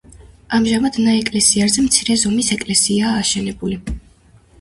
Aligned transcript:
ამჟამად 0.57 0.95
ნაეკლესიარზე 1.07 1.83
მცირე 1.87 2.15
ზომის 2.21 2.49
ეკლესიაა 2.57 3.13
აშენებული. 3.25 3.79